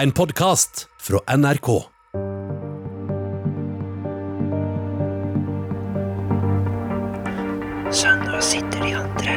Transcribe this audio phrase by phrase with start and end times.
[0.00, 1.68] En podkast fra NRK.
[7.92, 9.34] Så nå sitter de andre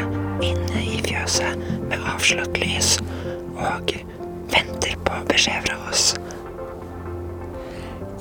[0.47, 2.94] inne i fjøset med avslått lys
[3.57, 3.91] og
[4.54, 6.05] venter på beskjed fra oss.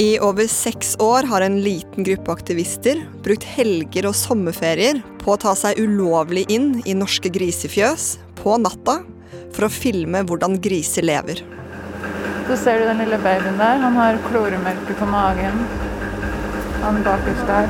[0.02, 5.40] I over seks år har en liten gruppe aktivister brukt helger og sommerferier på å
[5.46, 8.98] ta seg ulovlig inn i norske grisefjøs på natta
[9.54, 11.46] for å filme hvordan griser lever.
[12.48, 13.80] Så ser du den lille babyen der.
[13.85, 15.64] Han har kloremelke på magen.
[16.82, 17.68] Han bakerst der.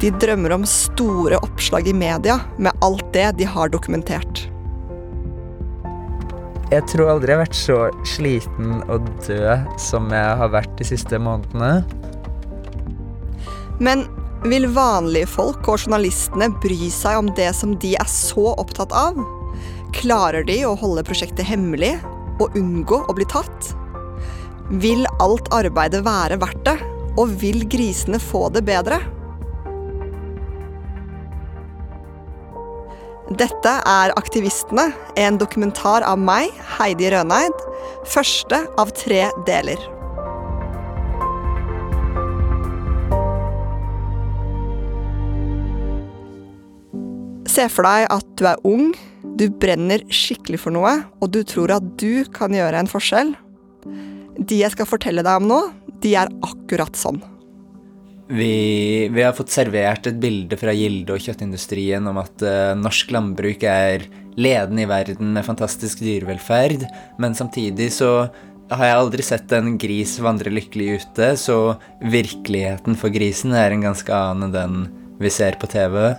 [0.00, 4.46] De drømmer om store oppslag i media med alt det de har dokumentert.
[6.70, 10.86] Jeg tror aldri jeg har vært så sliten og død som jeg har vært de
[10.86, 11.82] siste månedene.
[13.82, 14.06] Men
[14.46, 19.20] vil vanlige folk og journalistene bry seg om det som de er så opptatt av?
[19.96, 21.96] Klarer de å holde prosjektet hemmelig
[22.40, 23.72] og unngå å bli tatt?
[24.82, 26.76] Vil alt arbeidet være verdt det?
[27.18, 29.00] Og vil grisene få det bedre?
[33.30, 34.88] Dette er Aktivistene,
[35.18, 37.66] en dokumentar av meg, Heidi Røneid.
[38.10, 39.99] Første av tre deler.
[47.60, 48.94] Se for deg at du er ung,
[49.36, 53.34] du brenner skikkelig for noe, og du tror at du kan gjøre en forskjell.
[54.40, 55.58] De jeg skal fortelle deg om nå,
[56.00, 57.18] de er akkurat sånn.
[58.32, 63.12] Vi, vi har fått servert et bilde fra Gilde og kjøttindustrien om at uh, norsk
[63.12, 64.06] landbruk er
[64.40, 66.86] ledende i verden med fantastisk dyrevelferd,
[67.20, 68.30] men samtidig så
[68.72, 71.60] har jeg aldri sett en gris vandre lykkelig ute, så
[72.00, 74.82] virkeligheten for grisen er en ganske annen enn den
[75.20, 76.14] vi ser på TV.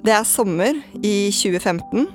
[0.00, 2.06] Det er sommer i 2015.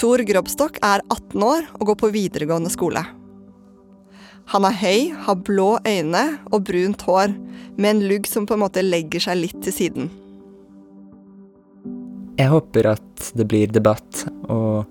[0.00, 3.02] Tor Grobstok er 18 år og går på videregående skole.
[4.50, 7.36] Han er høy, har blå øyne og brunt hår,
[7.78, 10.10] med en lugg som på en måte legger seg litt til siden.
[12.40, 14.90] Jeg håper at det blir debatt, og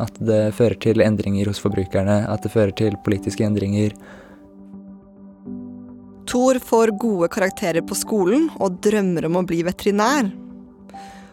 [0.00, 3.92] at det fører til endringer hos forbrukerne, at det fører til politiske endringer.
[6.28, 10.30] Tor får gode karakterer på skolen og drømmer om å bli veterinær.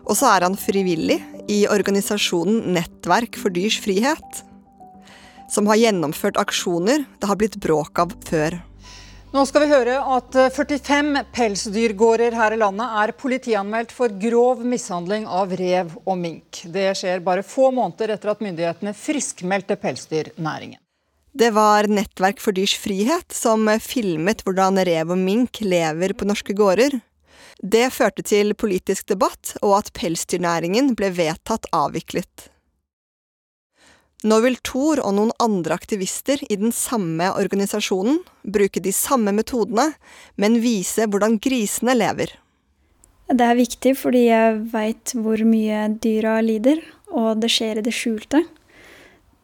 [0.06, 1.20] Og så er han frivillig
[1.52, 4.46] i organisasjonen Nettverk for dyrs frihet
[5.52, 8.58] som har gjennomført aksjoner det har blitt bråk av før.
[9.36, 15.26] Nå skal vi høre at 45 pelsdyrgårder her i landet er politianmeldt for grov mishandling
[15.28, 16.62] av rev og mink.
[16.72, 20.80] Det skjer bare få måneder etter at myndighetene friskmeldte pelsdyrnæringen.
[21.36, 26.56] Det var Nettverk for dyrs frihet som filmet hvordan rev og mink lever på norske
[26.56, 26.96] gårder.
[27.64, 32.50] Det førte til politisk debatt, og at pelsdyrnæringen ble vedtatt avviklet.
[34.26, 39.92] Nå vil Thor og noen andre aktivister i den samme organisasjonen bruke de samme metodene,
[40.42, 42.34] men vise hvordan grisene lever.
[43.30, 46.82] Det er viktig fordi jeg veit hvor mye dyra lider,
[47.14, 48.44] og det skjer i det skjulte.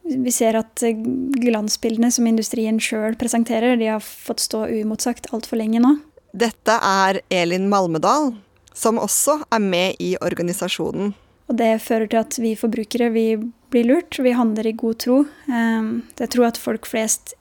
[0.02, 5.82] Vi ser at glansbildene som industrien sjøl presenterer, de har fått stå uimotsagt altfor lenge
[5.82, 5.94] nå.
[6.32, 8.30] Dette er Elin Malmedal,
[8.72, 11.12] som også er med i organisasjonen.
[11.50, 13.26] Og det fører til at vi forbrukere vi
[13.72, 14.16] blir lurt.
[14.16, 15.18] Vi handler i god tro.
[15.52, 17.34] Ehm, jeg tror at folk flest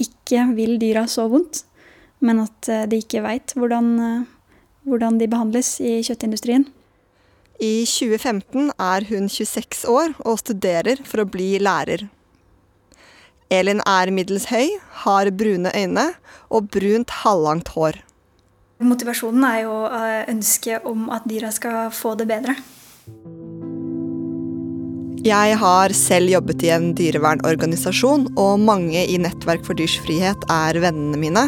[0.00, 1.64] ikke vil dyra så vondt,
[2.24, 4.26] men at eh, de ikke veit hvordan, eh,
[4.88, 6.68] hvordan de behandles i kjøttindustrien.
[7.60, 12.06] I 2015 er hun 26 år og studerer for å bli lærer.
[13.50, 16.12] Elin er middels høy, har brune øyne
[16.48, 17.98] og brunt halvlangt hår.
[18.78, 22.54] Motivasjonen er jo eh, ønsket om at dyra skal få det bedre.
[25.26, 30.78] Jeg har selv jobbet i en dyrevernorganisasjon, og mange i Nettverk for dyrs frihet er
[30.78, 31.42] vennene mine.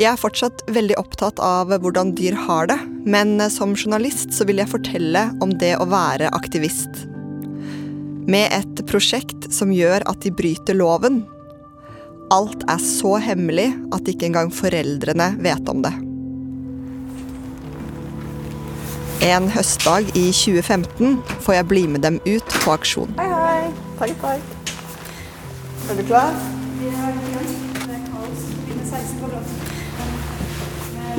[0.00, 4.62] Jeg er fortsatt veldig opptatt av hvordan dyr har det, men som journalist så vil
[4.62, 7.04] jeg fortelle om det å være aktivist.
[8.24, 11.20] Med et prosjekt som gjør at de bryter loven.
[12.32, 15.92] Alt er så hemmelig at ikke engang foreldrene vet om det.
[19.22, 23.12] En høstdag i 2015 får jeg bli med dem ut på aksjon.
[23.20, 23.68] Hei, hei.
[24.00, 24.72] Takk, takk.
[25.92, 26.34] Er du klar?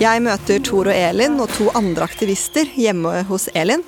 [0.03, 3.87] Jeg møter Tor og Elin og to andre aktivister hjemme hos Elin.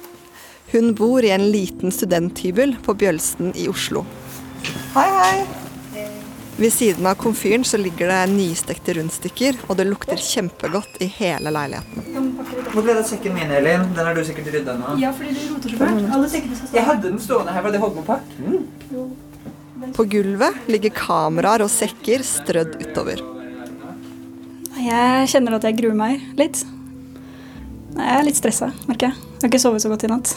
[0.72, 4.08] Hun bor i en liten studenthybel på Bjølsen i Oslo.
[4.96, 5.65] Hei, hei.
[6.58, 11.52] Ved siden av komfyren så ligger det nystekte rundstykker, og det lukter kjempegodt i hele
[11.52, 12.30] leiligheten.
[12.72, 13.84] Hvor ble det av sekken min, Elin?
[13.96, 14.94] Den har du sikkert rydda nå.
[15.02, 16.08] Ja, fordi du roter så fælt.
[16.16, 17.66] Alle sekkene skal Jeg hadde den stående her.
[17.66, 19.92] Var det holdt på å pakke?
[19.98, 23.20] På gulvet ligger kameraer og sekker strødd utover.
[24.80, 26.64] Jeg kjenner at jeg gruer meg litt.
[27.96, 29.20] Jeg er litt stressa, merker jeg.
[29.20, 30.32] Jeg har ikke sovet så godt i natt.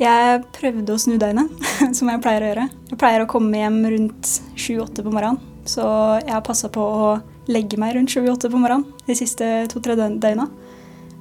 [0.00, 1.52] Jeg prøvde å snu døgnet,
[1.96, 2.66] som jeg pleier å gjøre.
[2.90, 5.40] Jeg pleier å komme hjem rundt 7-8 på morgenen.
[5.64, 5.84] Så
[6.20, 7.06] jeg har passa på å
[7.48, 10.48] legge meg rundt 7-8 på morgenen de siste to-tre døgna.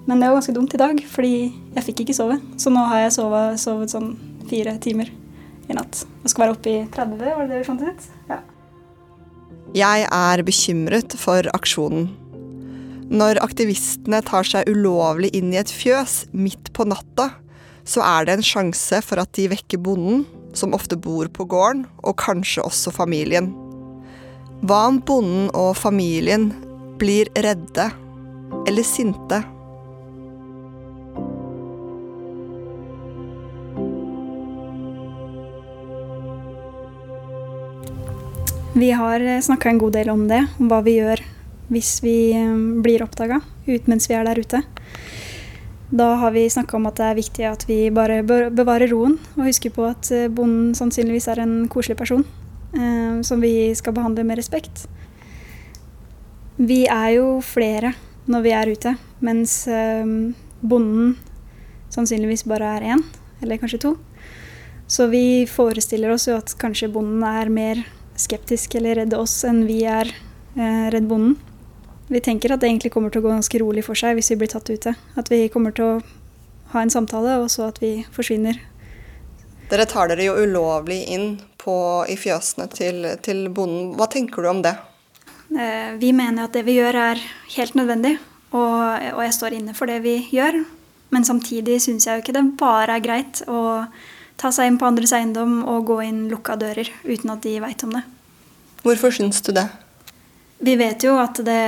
[0.03, 1.35] Men det var ganske dumt i dag, fordi
[1.75, 2.39] jeg fikk ikke sove.
[2.59, 4.09] Så nå har jeg sovet, sovet sånn
[4.49, 5.11] fire timer
[5.69, 6.01] i natt.
[6.23, 8.09] Og skal være oppe i 30, var det det vi fant ut?
[8.31, 8.41] Ja.
[9.73, 12.09] Jeg er bekymret for aksjonen.
[13.13, 17.29] Når aktivistene tar seg ulovlig inn i et fjøs midt på natta,
[17.83, 21.85] så er det en sjanse for at de vekker bonden, som ofte bor på gården,
[22.06, 23.51] og kanskje også familien.
[24.63, 26.51] Hva om bonden og familien
[27.01, 27.89] blir redde
[28.69, 29.41] eller sinte?
[38.74, 41.21] Vi har snakka en god del om det, om hva vi gjør
[41.74, 43.41] hvis vi eh, blir oppdaga
[43.88, 44.59] mens vi er der ute.
[45.93, 49.45] Da har vi snakka om at det er viktig at vi bare bevarer roen og
[49.45, 52.23] husker på at eh, bonden sannsynligvis er en koselig person
[52.73, 54.87] eh, som vi skal behandle med respekt.
[56.57, 57.93] Vi er jo flere
[58.25, 60.01] når vi er ute, mens eh,
[60.65, 61.13] bonden
[61.93, 63.05] sannsynligvis bare er én,
[63.43, 63.93] eller kanskje to.
[64.89, 67.85] Så vi forestiller oss jo at kanskje bonden er mer
[68.17, 71.37] skeptisk eller redd oss enn vi er eh, redd bonden.
[72.07, 74.39] Vi tenker at det egentlig kommer til å gå ganske rolig for seg hvis vi
[74.41, 74.95] blir tatt ute.
[75.19, 75.95] At vi kommer til å
[76.73, 78.59] ha en samtale, og så at vi forsvinner.
[79.71, 81.75] Dere tar dere jo ulovlig inn på,
[82.09, 83.94] i fjøsene til, til bonden.
[83.97, 84.75] Hva tenker du om det?
[85.53, 87.21] Eh, vi mener at det vi gjør er
[87.55, 88.17] helt nødvendig,
[88.51, 88.81] og,
[89.13, 90.63] og jeg står inne for det vi gjør.
[91.13, 93.85] Men samtidig syns jeg jo ikke det bare er greit å
[94.41, 97.85] ta seg inn på andres eiendom og gå inn lukka dører uten at de veit
[97.85, 98.01] om det.
[98.83, 99.67] Hvorfor syns du det?
[100.63, 101.62] Vi vet jo at det,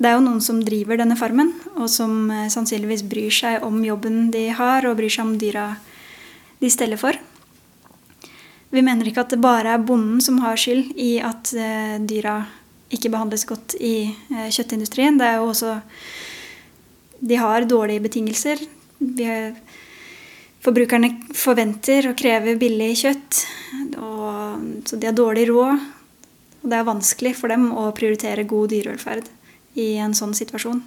[0.00, 3.82] det er jo noen som driver denne farmen, og som eh, sannsynligvis bryr seg om
[3.84, 5.70] jobben de har, og bryr seg om dyra
[6.62, 7.18] de steller for.
[8.72, 12.38] Vi mener ikke at det bare er bonden som har skyld i at eh, dyra
[12.92, 15.20] ikke behandles godt i eh, kjøttindustrien.
[15.20, 15.80] Det er jo også
[17.16, 18.60] De har dårlige betingelser.
[20.64, 23.44] Forbrukerne forventer og krever billig kjøtt,
[23.96, 25.84] og, så de har dårlig råd.
[26.66, 29.28] Og det er vanskelig for dem å prioritere god dyrevelferd
[29.78, 30.80] i en sånn situasjon.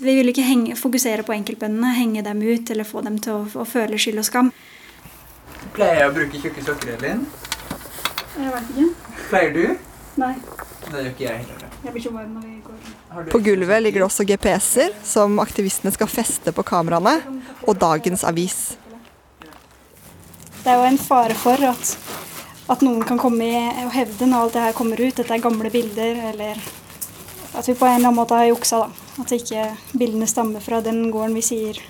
[0.00, 3.42] Vi vil ikke henge, fokusere på enkeltbøndene, henge dem ut eller få dem til å,
[3.60, 4.48] å føle skyld og skam.
[5.76, 7.20] Pleier jeg å bruke tjukke sokker, Elin?
[8.38, 9.16] Jeg vet ikke.
[9.28, 9.64] Pleier du?
[10.22, 10.32] Nei.
[10.86, 11.68] Det gjør ikke jeg heller.
[11.84, 13.28] Jeg blir så varm når vi går.
[13.34, 17.18] På gulvet ligger det også GPS-er som aktivistene skal feste på kameraene,
[17.68, 18.62] og dagens avis.
[20.64, 21.92] Det er jo en fare for at,
[22.68, 25.44] at noen kan komme i og hevde når alt det her kommer ut, dette er
[25.44, 26.60] gamle bilder, eller
[27.56, 28.84] at vi på en eller annen måte har juksa.
[28.84, 29.06] da.
[29.22, 29.64] At ikke
[29.98, 31.80] bildene stammer fra den gården vi sier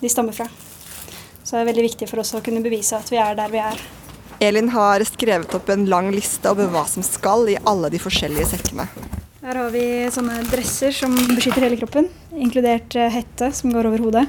[0.00, 0.48] de stammer fra.
[1.44, 3.62] Så det er veldig viktig for oss å kunne bevise at vi er der vi
[3.62, 3.80] er.
[4.42, 8.50] Elin har skrevet opp en lang liste over hva som skal i alle de forskjellige
[8.50, 8.88] sekkene.
[9.44, 14.02] Her har vi sånne dresser som beskytter hele kroppen, inkludert eh, hette som går over
[14.06, 14.24] hodet.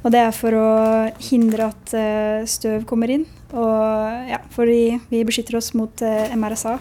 [0.00, 0.68] Og det er for å
[1.20, 6.78] hindre at eh, støv kommer inn, og ja, fordi vi beskytter oss mot eh, MRSA.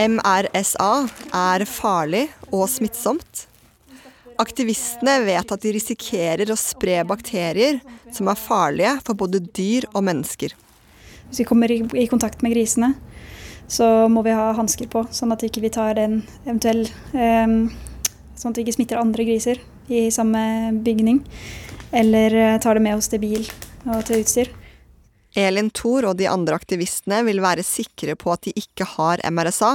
[0.00, 0.90] MRSA
[1.36, 3.44] er farlig og smittsomt.
[4.40, 7.78] Aktivistene vet at de risikerer å spre bakterier
[8.10, 10.56] som er farlige for både dyr og mennesker.
[11.28, 12.94] Hvis vi kommer i, i kontakt med grisene,
[13.70, 17.54] så må vi ha hansker på, sånn at vi ikke tar en eventuell eh,
[18.40, 19.58] Sånn at vi ikke smitter andre griser
[19.92, 20.40] i samme
[20.80, 21.18] bygning.
[21.90, 23.46] Eller eh, tar det med oss til bil
[23.88, 24.50] og til utstyr.
[25.38, 29.72] Elin Thor og de andre aktivistene vil være sikre på at de ikke har MRSA.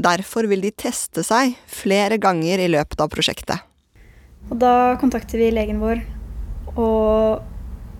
[0.00, 3.60] Derfor vil de teste seg flere ganger i løpet av prosjektet.
[4.48, 6.00] Og da kontakter vi legen vår
[6.78, 7.42] og,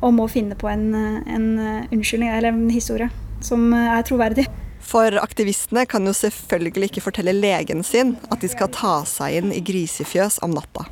[0.00, 1.48] og må finne på en, en
[1.90, 3.10] unnskyldning eller en historie
[3.44, 4.46] som er troverdig.
[4.80, 9.52] For aktivistene kan jo selvfølgelig ikke fortelle legen sin at de skal ta seg inn
[9.52, 10.86] i grisefjøs om natta.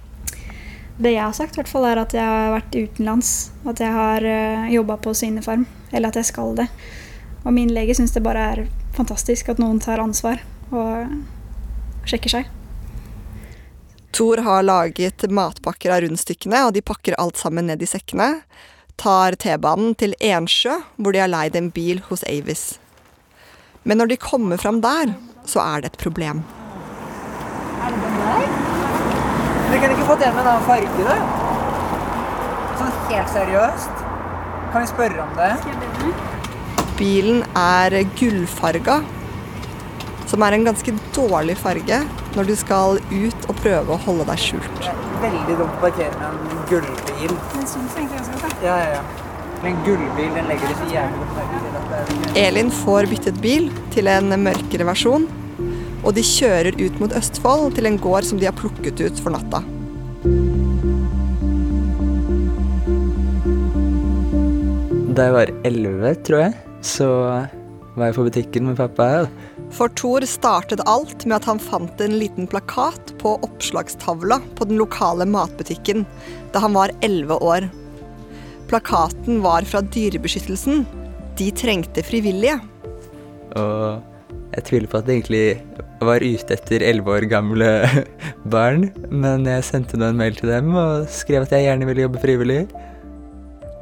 [0.99, 3.33] Det jeg har sagt, hvert fall, er at jeg har vært utenlands.
[3.71, 5.67] At jeg har uh, jobba på svinefarm.
[5.93, 6.67] Eller at jeg skal det.
[7.45, 8.65] Og min lege syns det bare er
[8.97, 10.43] fantastisk at noen tar ansvar
[10.75, 11.13] og
[12.09, 12.51] sjekker seg.
[14.11, 18.41] Thor har laget matpakker av rundstykkene, og de pakker alt sammen ned i sekkene.
[18.99, 22.73] Tar T-banen til Ensjø, hvor de har leid en bil hos Avis.
[23.87, 25.15] Men når de kommer fram der,
[25.47, 26.43] så er det et problem.
[27.79, 28.68] Er det den der?
[29.79, 31.17] Det Vi kunne ikke fått en med en annen farge, da?
[32.81, 34.01] Sånn helt seriøst?
[34.73, 35.51] Kan vi spørre om det?
[36.99, 38.97] Bilen er gullfarga,
[40.27, 42.01] som er en ganske dårlig farge
[42.35, 44.83] når du skal ut og prøve å holde deg skjult.
[44.83, 47.39] Det er veldig dumt å parkere med en gullbil.
[47.55, 49.27] Den syns egentlig ganske godt, Ja, ja, ja.
[49.63, 51.63] Men en gullbil, den legger det så jævlig godt merke
[52.35, 55.31] til Elin får byttet bil til en mørkere versjon,
[56.05, 59.35] og de kjører ut mot Østfold til en gård som de har plukket ut for
[59.35, 59.63] natta.
[65.19, 67.09] Da jeg var 11, tror jeg, så
[67.99, 69.27] var jeg på butikken med pappa.
[69.75, 74.79] For Thor startet alt med at han fant en liten plakat på oppslagstavla på den
[74.81, 76.07] lokale matbutikken
[76.55, 77.67] da han var 11 år.
[78.71, 80.87] Plakaten var fra Dyrebeskyttelsen.
[81.41, 82.59] De trengte frivillige.
[83.59, 84.18] Og
[84.59, 85.45] jeg tviler på at det egentlig
[86.03, 87.71] var ute etter 11 år gamle
[88.55, 92.07] barn, men jeg sendte nå en mail til dem og skrev at jeg gjerne ville
[92.07, 92.63] jobbe frivillig.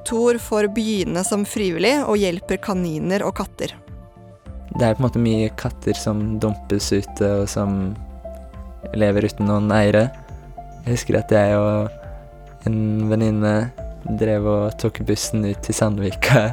[0.07, 3.75] Thor får begynne som frivillig og hjelper kaniner og katter.
[4.77, 7.95] Det er på en måte mye katter som dumpes ute, og som
[8.95, 10.11] lever uten noen eiere.
[10.85, 13.55] Jeg husker at jeg og en venninne
[14.21, 16.51] drev og tok bussen ut til Sandvika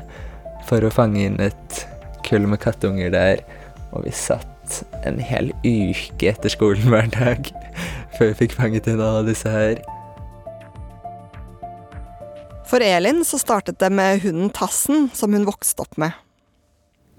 [0.70, 1.84] for å fange inn et
[2.26, 3.44] kull med kattunger der,
[3.94, 7.50] og vi satt en hel uke etter skolen hver dag
[8.18, 9.82] før vi fikk fanget inn alle disse her.
[12.70, 16.16] For Elin så startet det med hunden Tassen, som hun vokste opp med.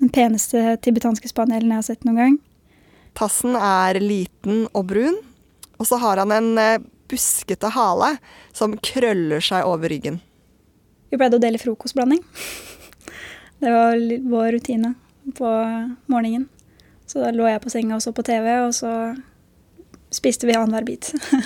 [0.03, 2.39] Den peneste tibetanske spanielen jeg har sett noen gang.
[3.15, 5.21] Tassen er liten og brun,
[5.79, 8.17] og så har han en eh, buskete hale
[8.57, 10.19] som krøller seg over ryggen.
[11.13, 12.25] Vi pleide å dele frokostblanding.
[13.63, 14.01] Det var
[14.35, 14.97] vår rutine
[15.39, 15.51] på
[16.11, 16.49] morgenen.
[17.15, 18.91] Så da lå jeg på senga og så på TV, og så
[20.11, 21.13] spiste vi annenhver bit.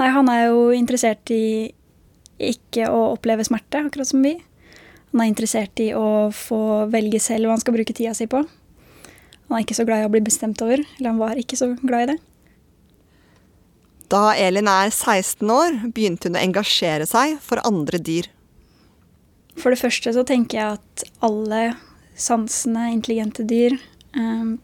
[0.00, 1.70] Nei, han er jo interessert i
[2.42, 4.32] ikke å oppleve smerte, akkurat som vi.
[5.12, 8.40] Han er interessert i å få velge selv hva han skal bruke tida si på.
[8.42, 11.70] Han er ikke så glad i å bli bestemt over, eller han var ikke så
[11.78, 12.18] glad i det.
[14.10, 18.26] Da Elin er 16 år, begynte hun å engasjere seg for andre dyr.
[19.54, 21.62] For det første så tenker jeg at alle
[22.14, 23.76] sansende, intelligente dyr
[24.16, 24.54] eh,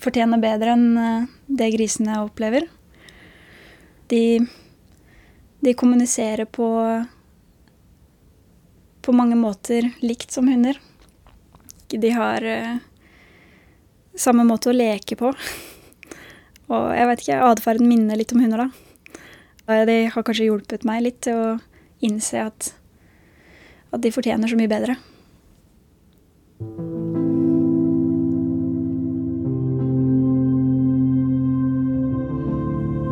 [0.00, 2.66] fortjener bedre enn eh, det grisene opplever.
[4.10, 4.40] De,
[5.60, 6.68] de kommuniserer på,
[9.02, 10.80] på mange måter likt som hunder.
[11.90, 12.76] De har eh,
[14.18, 15.34] samme måte å leke på.
[16.72, 19.86] Og jeg vet ikke, atferden minner litt om hunder, da.
[19.88, 21.48] de har kanskje hjulpet meg litt til å
[22.06, 22.74] innse at
[23.90, 24.96] at de fortjener så mye bedre.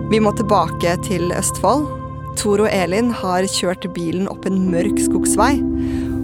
[0.09, 1.87] Vi må tilbake til Østfold.
[2.37, 5.55] Tor og Elin har kjørt bilen opp en mørk skogsvei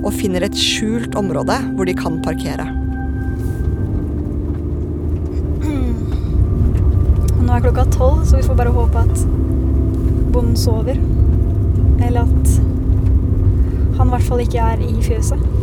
[0.04, 2.68] og finner et skjult område hvor de kan parkere.
[7.40, 9.26] Nå er klokka tolv, så vi får bare håpe at
[10.36, 11.00] bonden sover.
[12.04, 12.56] Eller at
[13.98, 15.53] han i hvert fall ikke er i fjøset.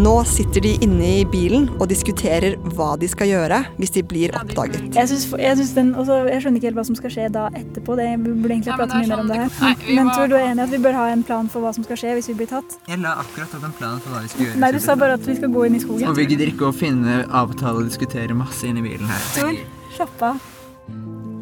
[0.00, 4.32] Nå sitter de inne i bilen og diskuterer hva de skal gjøre hvis de blir
[4.38, 4.86] oppdaget.
[4.96, 7.42] Jeg, synes, jeg, synes den, også, jeg skjønner ikke helt hva som skal skje da
[7.58, 7.96] etterpå.
[7.98, 9.82] Det, vi burde egentlig prate mye mer om det her.
[9.90, 12.00] Men tror du er enig at vi bør ha en plan for hva som skal
[12.00, 12.78] skje hvis vi blir tatt?
[12.88, 14.62] Jeg la akkurat opp en plan for hva vi skal gjøre.
[14.64, 16.08] Nei, du sa bare at vi skal gå inn i skogen.
[16.08, 19.28] Og vi gidder ikke å finne, avtale og diskutere masse inni bilen her.
[19.36, 19.62] Tor,
[19.98, 20.40] slapp av.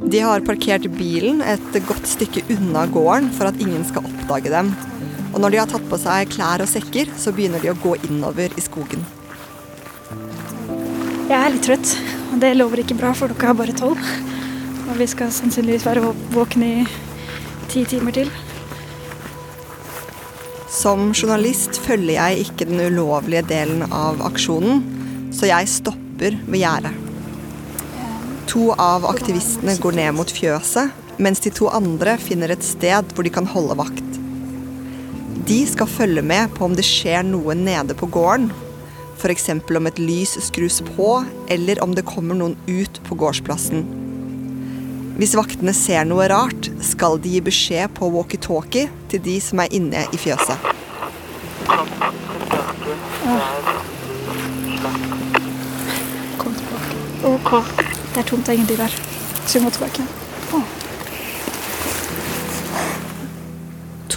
[0.08, 4.74] De har parkert bilen et godt stykke unna gården for at ingen skal oppdage dem.
[5.38, 7.92] Og når de har tatt på seg klær og sekker, så begynner de å gå
[8.08, 9.04] innover i skogen.
[11.28, 11.92] Jeg er litt trøtt,
[12.32, 14.08] og det lover ikke bra, for klokka er bare tolv.
[14.88, 16.02] Og vi skal sannsynligvis være
[16.34, 16.82] våkne i
[17.70, 18.32] ti timer til.
[20.74, 24.82] Som journalist følger jeg ikke den ulovlige delen av aksjonen,
[25.30, 26.98] så jeg stopper ved gjerdet.
[28.50, 30.90] To av aktivistene går ned mot fjøset,
[31.22, 34.07] mens de to andre finner et sted hvor de kan holde vakt.
[35.48, 38.50] De skal følge med på om det skjer noe nede på gården.
[39.16, 39.48] F.eks.
[39.48, 43.86] om et lys skrus på, eller om det kommer noen ut på gårdsplassen.
[45.16, 49.72] Hvis vaktene ser noe rart, skal de gi beskjed på walkietalkie til de som er
[49.72, 50.68] inne i fjøset.
[56.44, 57.90] Kom tilbake.
[58.12, 59.02] Det er tomt, egentlig er her.
[59.46, 60.27] Så vi må tilbake.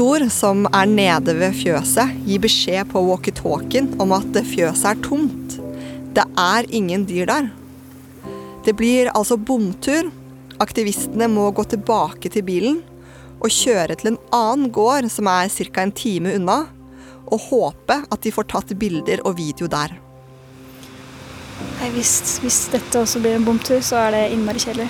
[0.01, 5.59] Thor, som er nede ved fjøset, gir beskjed på walkietalkien om at fjøset er tomt.
[6.17, 7.49] Det er ingen dyr der.
[8.65, 10.09] Det blir altså bomtur.
[10.57, 12.79] Aktivistene må gå tilbake til bilen
[13.43, 15.85] og kjøre til en annen gård som er ca.
[15.85, 16.57] en time unna,
[17.29, 19.93] og håpe at de får tatt bilder og video der.
[21.93, 24.89] Hvis, hvis dette også blir en bomtur, så er det innmari kjedelig.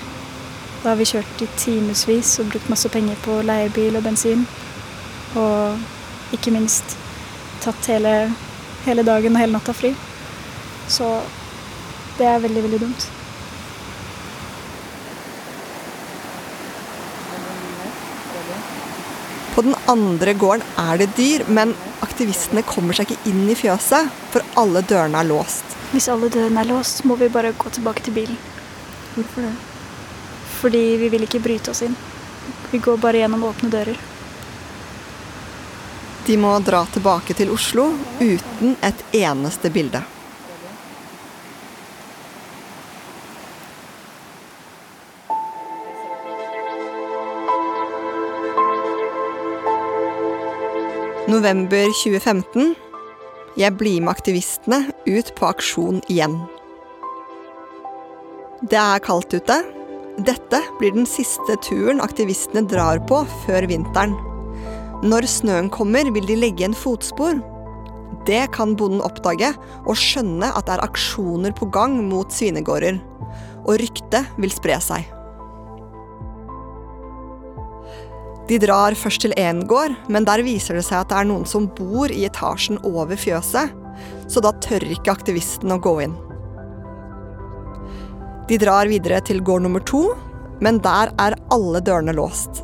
[0.80, 4.48] Da har vi kjørt i timevis og brukt masse penger på leiebil og bensin.
[5.38, 6.96] Og ikke minst
[7.62, 8.32] tatt hele,
[8.86, 9.94] hele dagen og hele natta fri.
[10.90, 11.08] Så
[12.18, 13.10] det er veldig, veldig dumt.
[19.52, 24.08] På den andre gården er det dyr, men aktivistene kommer seg ikke inn i fjøset,
[24.32, 25.76] for alle dørene er låst.
[25.92, 28.38] Hvis alle dørene er låst, må vi bare gå tilbake til bilen.
[29.12, 29.52] Hvorfor det?
[30.62, 31.96] Fordi vi vil ikke bryte oss inn.
[32.72, 34.00] Vi går bare gjennom åpne dører.
[36.26, 37.88] De må dra tilbake til Oslo
[38.20, 40.04] uten et eneste bilde.
[51.32, 52.74] November 2015.
[53.58, 56.38] Jeg blir med aktivistene ut på aksjon igjen.
[58.62, 59.62] Det er kaldt ute.
[60.22, 64.14] Dette blir den siste turen aktivistene drar på før vinteren.
[65.02, 67.40] Når snøen kommer, vil de legge en fotspor.
[68.28, 69.48] Det kan bonden oppdage
[69.82, 73.00] og skjønne at det er aksjoner på gang mot svinegårder.
[73.66, 75.10] Og ryktet vil spre seg.
[78.46, 81.46] De drar først til én gård, men der viser det seg at det er noen
[81.50, 83.74] som bor i etasjen over fjøset,
[84.30, 86.18] så da tør ikke aktivisten å gå inn.
[88.50, 90.10] De drar videre til gård nummer to,
[90.62, 92.62] men der er alle dørene låst.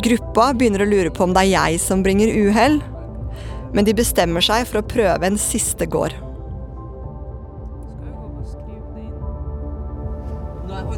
[0.00, 2.78] Gruppa begynner å lure på om det er jeg som bringer uhell,
[3.76, 6.14] men de bestemmer seg for å prøve en siste gård.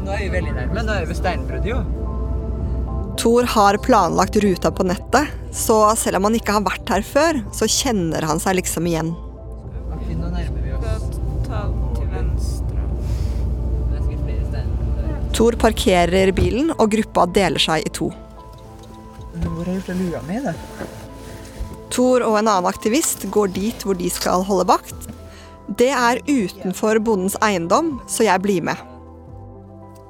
[0.03, 0.83] Nå er vi veldig nærme.
[0.83, 1.79] Nå er vi ved steinbruddet, jo.
[3.21, 7.39] Thor har planlagt ruta på nettet, så selv om han ikke har vært her før,
[7.55, 9.13] så kjenner han seg liksom igjen.
[9.13, 11.07] Nå nærmer vi oss.
[11.47, 11.63] Ta
[11.97, 12.89] til venstre.
[13.93, 15.23] Det sikkert flere steinbrudd der.
[15.39, 18.11] Tor parkerer bilen, og gruppa deler seg i to.
[19.43, 20.55] Hvor har jeg gjort lua mi, da?
[21.93, 25.11] Tor og en annen aktivist går dit hvor de skal holde vakt.
[25.79, 28.81] Det er utenfor bondens eiendom, så jeg blir med.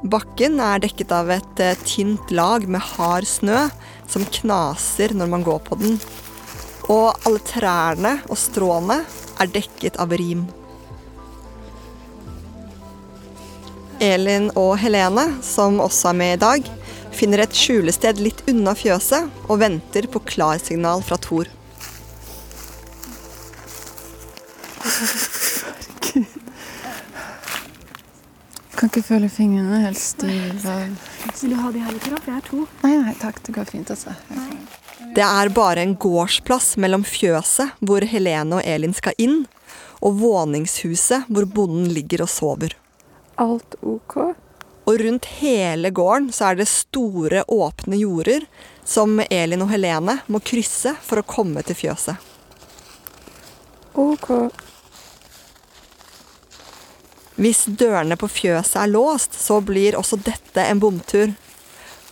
[0.02, 3.68] Bakken er dekket av et eh, tynt lag med hard snø
[4.10, 6.00] som knaser når man går på den.
[6.90, 9.02] Og alle trærne og stråene
[9.38, 10.48] er dekket av rim.
[14.02, 16.70] Elin og Helene, som også er med i dag,
[17.16, 21.50] finner et skjulested litt unna fjøset og venter på klarsignal fra Thor.
[28.82, 30.76] Kan ikke føle fingrene helt stive.
[31.38, 32.64] Vil du ha de her litt, for jeg er to?
[32.82, 33.38] Nei, nei takk.
[33.46, 34.14] Det går fint, altså.
[35.14, 39.44] Det er bare en gårdsplass mellom fjøset hvor Helene og Elin skal inn,
[40.02, 42.74] og våningshuset hvor bonden ligger og sover.
[43.38, 44.34] Alt ok?
[44.92, 48.44] Og rundt hele gården så er det store, åpne jorder
[48.84, 52.28] som Elin og Helene må krysse for å komme til fjøset.
[53.96, 54.28] Ok.
[57.40, 61.32] Hvis dørene på fjøset er låst, så blir også dette en bomtur.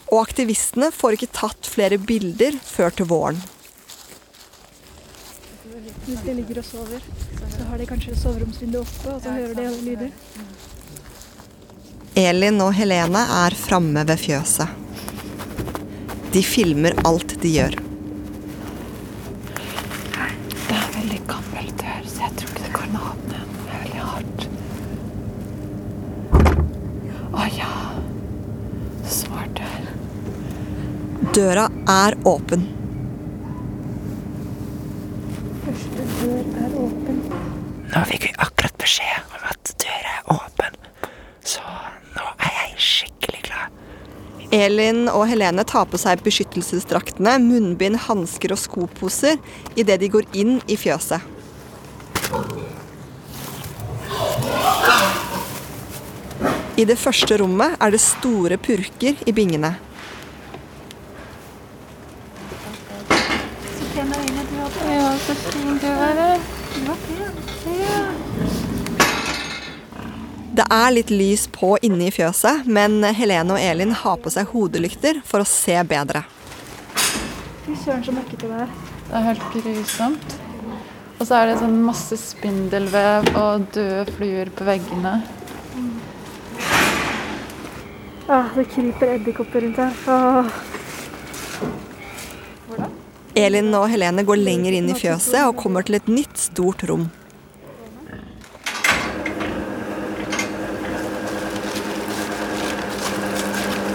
[0.08, 3.44] Og aktivistene får ikke tatt flere bilder før til våren.
[6.06, 7.04] Hvis de ligger og sover,
[7.44, 10.16] så har de kanskje soveromsvinduet oppe, og så hører de alle lyder.
[12.18, 14.68] Elin og Helene er framme ved fjøset.
[16.34, 17.76] De filmer alt de gjør.
[20.50, 23.36] Det er en veldig gammel dør, så jeg tror ikke det går an å åpne
[23.36, 24.40] den veldig hardt.
[27.30, 27.72] Å ja.
[29.10, 29.82] Smart dør.
[31.34, 32.62] Døra er åpen.
[35.64, 37.18] Første dør er åpen.
[37.90, 40.78] Nå fikk vi akkurat beskjed om at døra er åpen,
[41.42, 41.62] så
[42.14, 43.66] nå er jeg skikkelig glad.
[44.50, 49.38] Elin og Helene tar på seg beskyttelsesdraktene, munnbind, hansker og skoposer
[49.78, 51.22] idet de går inn i fjøset.
[56.80, 59.76] I det første rommet er det store purker i bingene.
[64.90, 66.40] Ja, så fint det var.
[70.60, 74.50] Det er litt lys på inne i fjøset, men Helene og Elin har på seg
[74.52, 76.20] hodelykter for å se bedre.
[77.64, 78.74] Fy søren, så møkkete det er.
[79.06, 80.34] Det er helt grusomt.
[81.16, 85.14] Og så er det sånn masse spindelvev og døde fluer på veggene.
[88.28, 89.96] Ah, det kryper edderkopper rundt her.
[90.12, 90.44] Ah.
[93.46, 97.08] Elin og Helene går lenger inn i fjøset og kommer til et nytt, stort rom.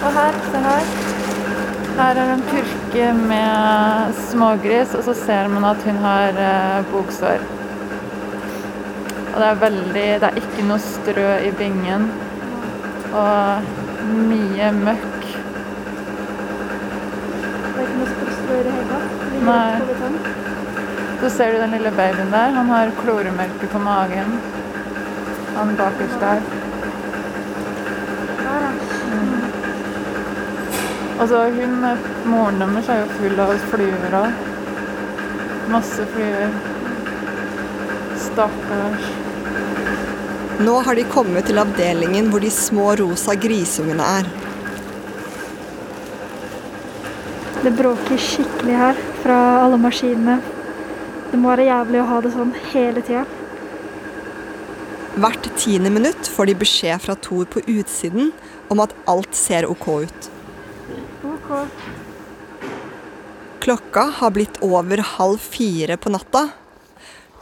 [0.06, 0.84] Og her, se her.
[1.96, 7.44] Her er en purke med smågris, og så ser man at hun har eh, boksår.
[9.32, 12.08] Og det er veldig Det er ikke noe strø i bingen.
[13.16, 13.70] Og
[14.28, 15.26] mye møkk.
[17.62, 19.08] Det er ikke noe strø i det hele tatt.
[19.48, 19.72] Nei.
[21.22, 22.56] Så ser du den lille babyen der.
[22.58, 24.38] Han har kloremelke på magen.
[25.56, 26.44] Han bakerst der.
[28.44, 29.36] Der, ja.
[31.16, 34.42] Og så hun, eh, moren deres er jo full av fluer òg.
[35.72, 36.50] Masse fluer.
[38.26, 39.06] Stakkars.
[40.66, 44.28] Nå har de kommet til avdelingen hvor de små rosa grisungene er.
[47.64, 50.38] Det bråker skikkelig her fra alle maskinene.
[51.32, 53.24] Det må være jævlig å ha det sånn hele tida.
[55.16, 58.34] Hvert tiende minutt får de beskjed fra Thor på utsiden
[58.68, 60.32] om at alt ser ok ut.
[61.46, 61.68] Ok.
[63.60, 66.48] Klokka har blitt over halv fire på natta.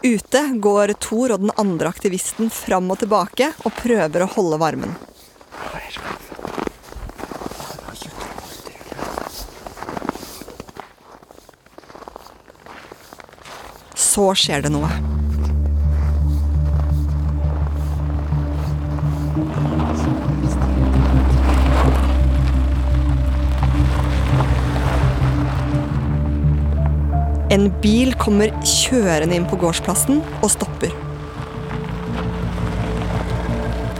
[0.02, 4.96] Ute går Thor og den andre aktivisten fram og tilbake og prøver å holde varmen.
[13.96, 15.23] Så skjer det noe.
[27.54, 30.94] En bil kommer kjørende inn på gårdsplassen og stopper.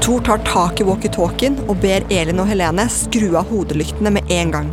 [0.02, 4.50] Thor tar tak i walkietalkien og ber Elin og Helene skru av hodelyktene med en
[4.56, 4.72] gang.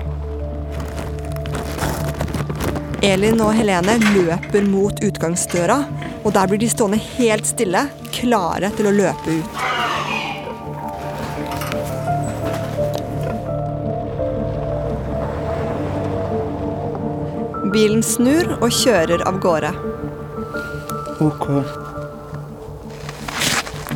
[3.05, 5.77] Elin og Helene løper mot utgangsdøra,
[6.21, 7.85] og der blir de stående helt stille,
[8.17, 9.70] klare til å løpe ut.
[17.71, 19.69] Bilen snur og kjører av gårde.
[21.23, 21.45] Ok.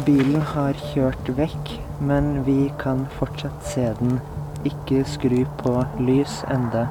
[0.05, 4.21] Bilen har kjørt vekk, men vi kan fortsatt se den.
[4.63, 6.85] Ikke skru på lys enda.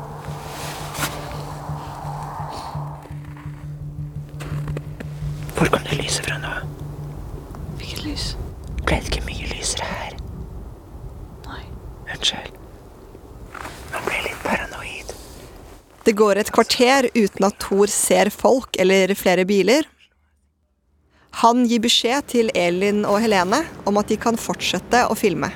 [16.24, 19.84] Går et kvarter uten at Thor ser folk eller flere biler.
[21.42, 25.50] Han gir beskjed til Elin og Helene om at de kan fortsette å filme.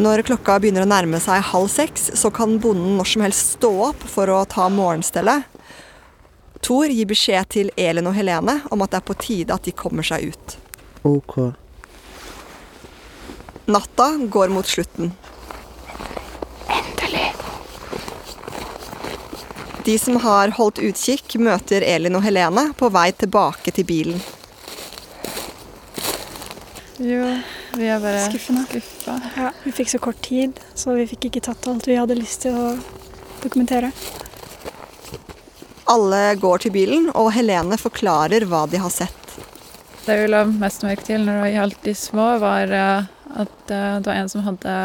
[0.00, 3.70] Når klokka begynner å nærme seg halv seks, så kan bonden når som helst stå
[3.90, 5.46] opp for å ta morgenstellet.
[6.64, 9.74] Thor gir beskjed til Elin og Helene om at det er på tide at de
[9.76, 10.56] kommer seg ut.
[11.08, 11.36] Ok.
[13.70, 15.12] Natta går mot slutten.
[19.84, 24.20] De som har holdt utkikk, møter Elin og Helene på vei tilbake til bilen.
[27.00, 27.24] Jo,
[27.78, 28.66] vi er bare Skuffende.
[28.68, 29.14] skuffa.
[29.36, 32.44] Ja, vi fikk så kort tid, så vi fikk ikke tatt alt vi hadde lyst
[32.44, 32.74] til å
[33.40, 33.88] dokumentere.
[35.88, 39.16] Alle går til bilen, og Helene forklarer hva de har sett.
[40.04, 43.08] Det vi la mest merke til når vi gjaldt de små, var eh,
[43.40, 44.76] at eh, det var en som hadde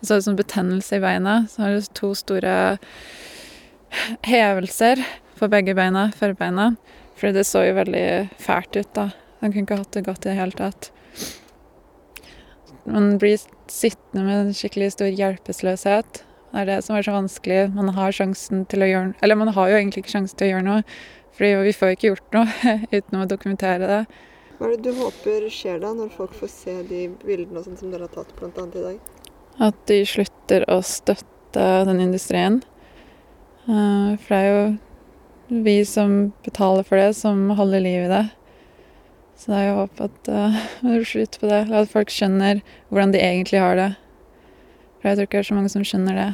[0.00, 1.46] Det så ut som betennelse i beina.
[1.50, 2.54] Så hadde det to store
[4.26, 5.02] hevelser
[5.38, 6.74] på begge beina, forbeina.
[7.18, 8.06] Fordi det så jo veldig
[8.42, 9.08] fælt ut, da.
[9.40, 10.90] Han kunne ikke hatt det godt i det hele tatt.
[12.84, 16.22] Man blir sittende med en skikkelig stor hjelpeløshet.
[16.54, 17.60] Det er det som er så vanskelig.
[17.74, 20.50] Man har sjansen til å gjøre Eller man har jo egentlig ikke sjansen til å
[20.52, 20.84] gjøre noe,
[21.34, 24.02] fordi vi får ikke gjort noe uten å dokumentere det.
[24.58, 27.82] Hva er det du håper skjer da, når folk får se de bildene og sånt
[27.82, 29.00] som dere har tatt annet i dag?
[29.66, 32.62] At de slutter å støtte den industrien.
[33.64, 38.24] Eh, For det er jo vi som betaler for det, som holder liv i det.
[39.36, 41.60] Så det er jo håp at eh, det blir slutt på det.
[41.66, 43.92] Eller at folk skjønner hvordan de egentlig har det.
[45.00, 46.32] For jeg tror ikke det er så mange som skjønner det.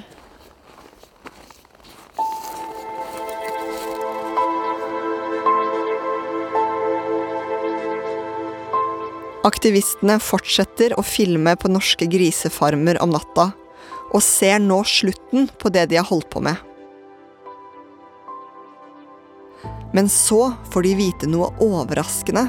[9.40, 13.50] Aktivistene fortsetter å filme på norske grisefarmer om natta,
[14.12, 16.69] og ser nå slutten på det de har holdt på med.
[19.96, 22.46] Men så får de vite noe overraskende.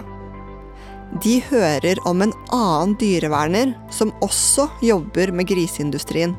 [1.23, 6.37] De hører om en annen dyreverner som også jobber med griseindustrien.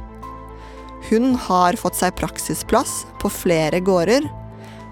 [1.11, 4.29] Hun har fått seg praksisplass på flere gårder,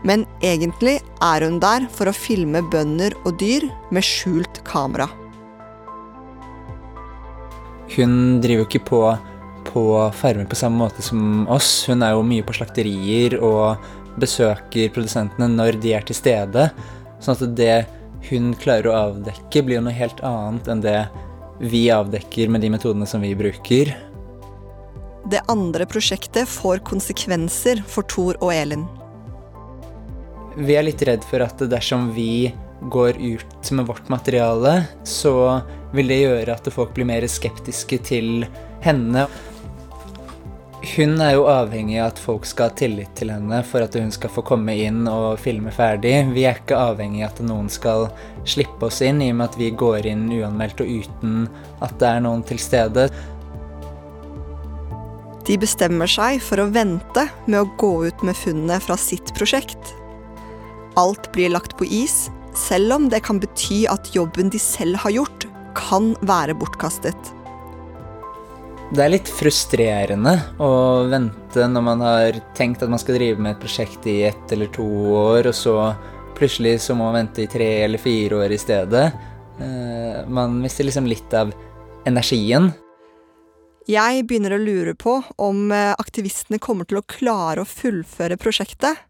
[0.04, 5.08] men egentlig er hun der for å filme bønder og dyr med skjult kamera.
[7.90, 9.00] Hun driver jo ikke på,
[9.66, 11.86] på farmer på samme måte som oss.
[11.88, 13.80] Hun er jo mye på slakterier og
[14.20, 16.68] besøker produsentene når de er til stede.
[17.20, 17.74] Sånn at det
[18.28, 21.00] hun klarer å avdekke, blir jo noe helt annet enn det
[21.60, 23.92] vi avdekker med de metodene som vi bruker.
[25.30, 28.86] Det andre prosjektet får konsekvenser for Thor og Elin.
[30.56, 32.50] Vi er litt redd for at dersom vi
[32.92, 35.60] går ut med vårt materiale, så
[35.92, 38.46] vil det gjøre at folk blir mer skeptiske til
[38.84, 39.26] henne.
[40.80, 44.08] Hun er jo avhengig av at folk skal ha tillit til henne for at hun
[44.14, 46.14] skal få komme inn og filme ferdig.
[46.32, 48.06] Vi er ikke avhengig av at noen skal
[48.48, 51.42] slippe oss inn, i og med at vi går inn uanmeldt og uten
[51.84, 53.10] at det er noen til stede.
[55.44, 59.92] De bestemmer seg for å vente med å gå ut med funnene fra sitt prosjekt.
[61.00, 65.12] Alt blir lagt på is, selv om det kan bety at jobben de selv har
[65.12, 65.44] gjort,
[65.76, 67.34] kan være bortkastet.
[68.90, 70.70] Det er litt frustrerende å
[71.06, 74.66] vente når man har tenkt at man skal drive med et prosjekt i ett eller
[74.74, 75.74] to år, og så
[76.34, 79.04] plutselig så må man vente i tre eller fire år i stedet.
[79.62, 81.54] Eh, man mister liksom litt av
[82.02, 82.72] energien.
[83.86, 89.06] Jeg begynner å lure på om eh, aktivistene kommer til å klare å fullføre prosjektet,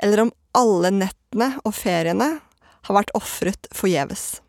[0.00, 2.38] eller om alle nettene og feriene
[2.88, 4.40] har vært ofret forgjeves.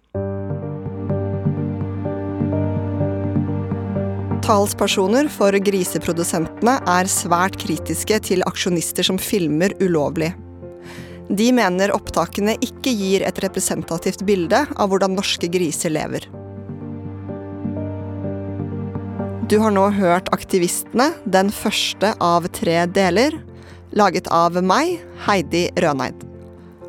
[4.42, 10.32] Talspersoner for griseprodusentene er svært kritiske til aksjonister som filmer ulovlig.
[11.30, 16.26] De mener opptakene ikke gir et representativt bilde av hvordan norske griser lever.
[19.46, 23.38] Du har nå hørt Aktivistene, den første av tre deler,
[23.94, 26.26] laget av meg, Heidi Røneid.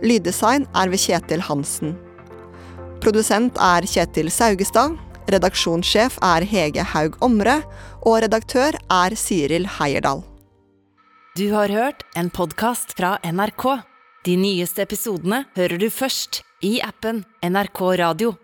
[0.00, 1.96] Lyddesign er ved Kjetil Hansen.
[3.02, 4.96] Produsent er Kjetil Saugestad.
[5.32, 7.62] Redaksjonssjef er Hege Haug Omre,
[8.04, 10.20] og redaktør er Siril Heierdal.
[11.38, 13.64] Du har hørt en podkast fra NRK.
[14.28, 18.34] De nyeste episodene hører du først i appen NRK Radio.